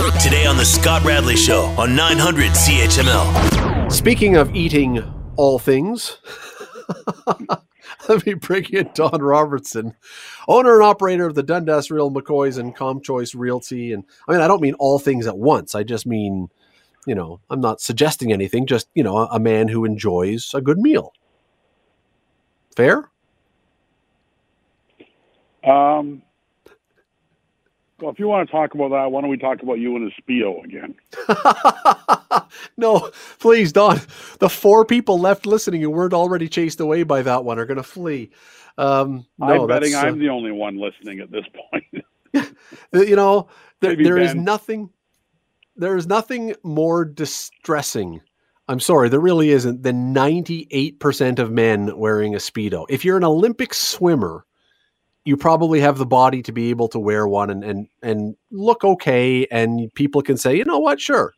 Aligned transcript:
Today 0.00 0.46
on 0.46 0.56
The 0.56 0.64
Scott 0.64 1.04
Radley 1.04 1.36
Show 1.36 1.64
on 1.78 1.94
900 1.94 2.52
CHML. 2.52 3.92
Speaking 3.92 4.36
of 4.36 4.56
eating 4.56 5.02
all 5.36 5.58
things, 5.58 6.16
let 8.08 8.24
me 8.24 8.32
bring 8.32 8.64
in 8.72 8.88
Don 8.94 9.20
Robertson, 9.20 9.94
owner 10.48 10.76
and 10.76 10.82
operator 10.82 11.26
of 11.26 11.34
the 11.34 11.42
Dundas 11.42 11.90
Real 11.90 12.10
McCoys 12.10 12.56
and 12.56 12.74
ComChoice 12.74 13.34
Realty. 13.36 13.92
And 13.92 14.04
I 14.26 14.32
mean, 14.32 14.40
I 14.40 14.48
don't 14.48 14.62
mean 14.62 14.72
all 14.78 14.98
things 14.98 15.26
at 15.26 15.36
once. 15.36 15.74
I 15.74 15.82
just 15.82 16.06
mean, 16.06 16.48
you 17.06 17.14
know, 17.14 17.40
I'm 17.50 17.60
not 17.60 17.82
suggesting 17.82 18.32
anything, 18.32 18.66
just, 18.66 18.88
you 18.94 19.02
know, 19.02 19.18
a 19.18 19.38
man 19.38 19.68
who 19.68 19.84
enjoys 19.84 20.54
a 20.54 20.62
good 20.62 20.78
meal. 20.78 21.12
Fair? 22.74 23.10
Um, 25.62 26.22
well, 28.00 28.10
if 28.10 28.18
you 28.18 28.28
want 28.28 28.48
to 28.48 28.52
talk 28.52 28.74
about 28.74 28.90
that, 28.90 29.10
why 29.10 29.20
don't 29.20 29.30
we 29.30 29.36
talk 29.36 29.62
about 29.62 29.74
you 29.74 29.96
and 29.96 30.10
a 30.10 30.22
Speedo 30.22 30.64
again? 30.64 30.94
no, 32.76 33.10
please, 33.38 33.72
Don. 33.72 34.00
The 34.38 34.48
four 34.48 34.84
people 34.84 35.18
left 35.18 35.46
listening 35.46 35.82
who 35.82 35.90
weren't 35.90 36.14
already 36.14 36.48
chased 36.48 36.80
away 36.80 37.02
by 37.02 37.22
that 37.22 37.44
one 37.44 37.58
are 37.58 37.66
going 37.66 37.76
to 37.76 37.82
flee. 37.82 38.30
Um, 38.78 39.26
no, 39.38 39.62
I'm 39.62 39.66
betting 39.66 39.94
uh, 39.94 40.00
I'm 40.00 40.18
the 40.18 40.28
only 40.28 40.52
one 40.52 40.78
listening 40.78 41.20
at 41.20 41.30
this 41.30 41.44
point. 41.70 42.04
you 42.92 43.16
know, 43.16 43.48
there, 43.80 43.96
there 43.96 44.18
is 44.18 44.34
nothing. 44.34 44.90
There 45.76 45.96
is 45.96 46.06
nothing 46.06 46.54
more 46.62 47.04
distressing. 47.04 48.20
I'm 48.68 48.80
sorry, 48.80 49.08
there 49.08 49.20
really 49.20 49.50
isn't 49.50 49.82
than 49.82 50.14
98% 50.14 51.40
of 51.40 51.50
men 51.50 51.96
wearing 51.98 52.36
a 52.36 52.38
speedo. 52.38 52.86
If 52.88 53.04
you're 53.04 53.16
an 53.16 53.24
Olympic 53.24 53.74
swimmer, 53.74 54.46
you 55.24 55.36
probably 55.36 55.80
have 55.80 55.98
the 55.98 56.06
body 56.06 56.42
to 56.42 56.52
be 56.52 56.70
able 56.70 56.88
to 56.88 56.98
wear 56.98 57.26
one 57.26 57.50
and 57.50 57.62
and 57.62 57.88
and 58.02 58.36
look 58.50 58.84
okay 58.84 59.46
and 59.50 59.92
people 59.94 60.22
can 60.22 60.36
say, 60.36 60.56
"You 60.56 60.64
know 60.64 60.78
what? 60.78 61.00
Sure." 61.00 61.34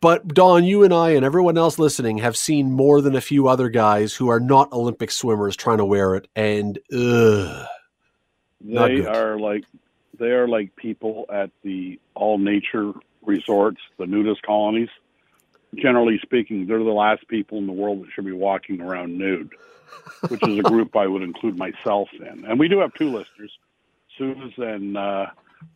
But 0.00 0.26
Don, 0.26 0.64
you 0.64 0.82
and 0.82 0.92
I 0.92 1.10
and 1.10 1.24
everyone 1.24 1.56
else 1.56 1.78
listening 1.78 2.18
have 2.18 2.36
seen 2.36 2.72
more 2.72 3.00
than 3.00 3.14
a 3.14 3.20
few 3.20 3.46
other 3.46 3.68
guys 3.68 4.14
who 4.14 4.28
are 4.28 4.40
not 4.40 4.72
Olympic 4.72 5.12
swimmers 5.12 5.54
trying 5.54 5.78
to 5.78 5.84
wear 5.84 6.16
it 6.16 6.26
and 6.34 6.76
ugh. 6.92 7.66
They 8.60 9.06
are 9.06 9.38
like 9.38 9.64
they 10.18 10.30
are 10.30 10.48
like 10.48 10.74
people 10.76 11.26
at 11.32 11.50
the 11.62 12.00
all 12.14 12.38
nature 12.38 12.92
resorts, 13.22 13.80
the 13.98 14.06
nudist 14.06 14.42
colonies. 14.42 14.88
Generally 15.74 16.20
speaking, 16.22 16.66
they're 16.66 16.78
the 16.78 16.90
last 16.90 17.26
people 17.28 17.58
in 17.58 17.66
the 17.66 17.72
world 17.72 18.02
that 18.02 18.10
should 18.12 18.26
be 18.26 18.32
walking 18.32 18.80
around 18.80 19.16
nude, 19.16 19.50
which 20.28 20.46
is 20.46 20.58
a 20.58 20.62
group 20.62 20.94
I 20.96 21.06
would 21.06 21.22
include 21.22 21.56
myself 21.56 22.08
in. 22.18 22.44
And 22.44 22.58
we 22.58 22.68
do 22.68 22.80
have 22.80 22.92
two 22.94 23.10
listeners, 23.10 23.50
Suze 24.18 24.52
and 24.58 24.96
uh, 24.96 25.26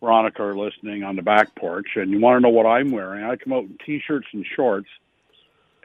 Veronica 0.01 0.43
are 0.43 0.57
listening 0.57 1.03
on 1.03 1.17
the 1.17 1.23
back 1.23 1.55
porch. 1.55 1.97
And 1.97 2.11
you 2.11 2.21
want 2.21 2.37
to 2.37 2.41
know 2.41 2.51
what 2.51 2.67
I'm 2.67 2.91
wearing? 2.91 3.25
I 3.25 3.37
come 3.37 3.55
out 3.55 3.65
in 3.65 3.79
t-shirts 3.85 4.27
and 4.33 4.45
shorts, 4.55 4.89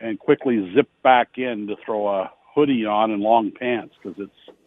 and 0.02 0.20
quickly 0.20 0.73
zip 0.76 0.89
back 1.04 1.38
in 1.38 1.67
to 1.67 1.76
throw 1.86 2.08
a 2.08 2.32
hoodie 2.54 2.86
on 2.86 3.12
and 3.12 3.22
long 3.22 3.52
pants 3.52 3.95
because 4.02 4.20
it's 4.20 4.58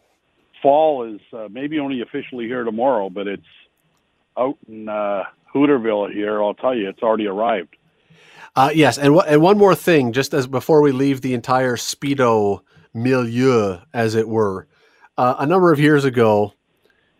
fall 0.62 1.04
is 1.04 1.20
uh, 1.32 1.48
maybe 1.50 1.78
only 1.78 2.00
officially 2.00 2.46
here 2.46 2.64
tomorrow, 2.64 3.10
but 3.10 3.26
it's 3.26 3.42
out 4.38 4.56
in 4.66 4.88
uh, 4.88 5.24
Hooterville 5.54 6.10
here. 6.10 6.42
I'll 6.42 6.54
tell 6.54 6.74
you, 6.74 6.88
it's 6.88 7.02
already 7.02 7.26
arrived. 7.26 7.76
Uh, 8.56 8.70
yes, 8.72 8.98
and 8.98 9.14
wh- 9.14 9.26
and 9.26 9.42
one 9.42 9.58
more 9.58 9.74
thing, 9.74 10.12
just 10.12 10.32
as 10.32 10.46
before 10.46 10.80
we 10.80 10.92
leave 10.92 11.20
the 11.20 11.34
entire 11.34 11.76
speedo 11.76 12.60
milieu, 12.92 13.78
as 13.92 14.14
it 14.14 14.28
were, 14.28 14.68
uh, 15.18 15.34
a 15.38 15.46
number 15.46 15.72
of 15.72 15.80
years 15.80 16.04
ago, 16.04 16.52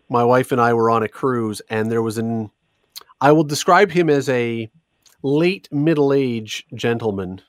my 0.09 0.23
wife 0.23 0.53
and 0.53 0.61
I 0.61 0.75
were 0.75 0.91
on 0.91 1.03
a 1.03 1.09
cruise, 1.09 1.61
and 1.69 1.91
there 1.91 2.03
was 2.03 2.19
an, 2.19 2.51
I 3.21 3.33
will 3.33 3.43
describe 3.43 3.91
him 3.91 4.09
as 4.09 4.29
a 4.29 4.71
late 5.23 5.69
middle 5.73 6.13
age 6.13 6.67
gentleman. 6.75 7.41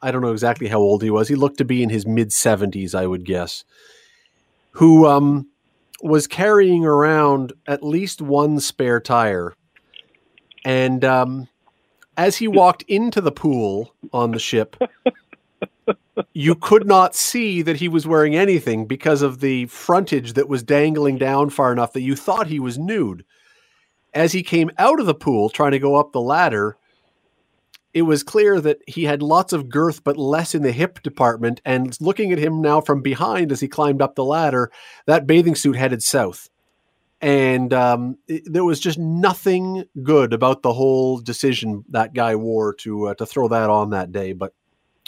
I 0.00 0.10
don't 0.10 0.22
know 0.22 0.32
exactly 0.32 0.68
how 0.68 0.78
old 0.78 1.02
he 1.02 1.10
was. 1.10 1.28
He 1.28 1.34
looked 1.34 1.58
to 1.58 1.64
be 1.64 1.82
in 1.82 1.90
his 1.90 2.06
mid 2.06 2.32
seventies, 2.32 2.94
I 2.94 3.06
would 3.06 3.26
guess, 3.26 3.64
who 4.72 5.06
um, 5.06 5.48
was 6.02 6.26
carrying 6.26 6.86
around 6.86 7.52
at 7.66 7.82
least 7.82 8.22
one 8.22 8.58
spare 8.60 9.00
tire, 9.00 9.54
and 10.64 11.04
um, 11.04 11.48
as 12.16 12.36
he 12.36 12.48
walked 12.48 12.82
into 12.88 13.20
the 13.20 13.32
pool 13.32 13.94
on 14.12 14.30
the 14.30 14.38
ship, 14.38 14.76
you 16.32 16.54
could 16.54 16.86
not 16.86 17.14
see 17.14 17.62
that 17.62 17.76
he 17.76 17.88
was 17.88 18.06
wearing 18.06 18.36
anything 18.36 18.86
because 18.86 19.22
of 19.22 19.40
the 19.40 19.66
frontage 19.66 20.34
that 20.34 20.48
was 20.48 20.62
dangling 20.62 21.18
down 21.18 21.50
far 21.50 21.72
enough 21.72 21.92
that 21.92 22.02
you 22.02 22.16
thought 22.16 22.46
he 22.46 22.60
was 22.60 22.78
nude. 22.78 23.24
As 24.12 24.32
he 24.32 24.42
came 24.42 24.70
out 24.78 25.00
of 25.00 25.06
the 25.06 25.14
pool 25.14 25.48
trying 25.48 25.72
to 25.72 25.78
go 25.78 25.96
up 25.96 26.12
the 26.12 26.20
ladder, 26.20 26.76
it 27.92 28.02
was 28.02 28.22
clear 28.22 28.60
that 28.60 28.78
he 28.86 29.04
had 29.04 29.22
lots 29.22 29.52
of 29.52 29.68
girth 29.68 30.02
but 30.04 30.16
less 30.16 30.54
in 30.54 30.62
the 30.62 30.72
hip 30.72 31.02
department. 31.02 31.60
And 31.64 31.96
looking 32.00 32.32
at 32.32 32.38
him 32.38 32.60
now 32.60 32.80
from 32.80 33.02
behind 33.02 33.52
as 33.52 33.60
he 33.60 33.68
climbed 33.68 34.02
up 34.02 34.14
the 34.14 34.24
ladder, 34.24 34.70
that 35.06 35.26
bathing 35.26 35.54
suit 35.54 35.76
headed 35.76 36.02
south 36.02 36.48
and 37.24 37.72
um, 37.72 38.18
it- 38.28 38.42
there 38.52 38.64
was 38.64 38.78
just 38.78 38.98
nothing 38.98 39.84
good 40.02 40.32
about 40.34 40.62
the 40.62 40.72
whole 40.72 41.18
decision 41.18 41.84
that 41.88 42.12
guy 42.12 42.36
wore 42.36 42.74
to 42.74 43.08
uh, 43.08 43.14
to 43.14 43.24
throw 43.26 43.48
that 43.48 43.70
on 43.70 43.90
that 43.90 44.12
day. 44.12 44.32
But 44.34 44.52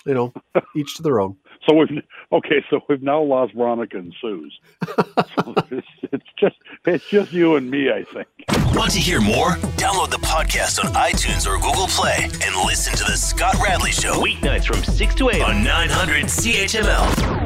you 0.07 0.15
know, 0.15 0.33
each 0.77 0.97
to 0.97 1.03
their 1.03 1.21
own. 1.21 1.37
So 1.69 1.75
we've 1.75 1.89
okay. 2.33 2.65
So 2.71 2.81
we've 2.89 3.03
now 3.03 3.21
lost 3.23 3.53
Veronica 3.55 3.99
and 3.99 4.15
Suze. 4.21 4.59
so 4.87 5.55
it's, 5.71 5.87
it's 6.13 6.25
just 6.39 6.57
it's 6.87 7.09
just 7.11 7.33
you 7.33 7.57
and 7.57 7.71
me, 7.71 7.91
I 7.93 8.05
think. 8.05 8.29
Want 8.75 8.93
to 8.93 8.99
hear 8.99 9.21
more? 9.21 9.53
Download 9.77 10.11
the 10.11 10.19
podcast 10.19 10.83
on 10.85 10.93
iTunes 10.95 11.47
or 11.47 11.57
Google 11.59 11.87
Play 11.89 12.25
and 12.25 12.55
listen 12.67 12.95
to 12.97 13.05
The 13.05 13.17
Scott 13.17 13.57
Radley 13.63 13.91
Show. 13.91 14.23
Weeknights 14.23 14.67
from 14.67 14.83
6 14.85 15.15
to 15.17 15.31
8 15.31 15.41
on 15.43 15.65
900 15.65 16.25
CHML. 16.25 17.46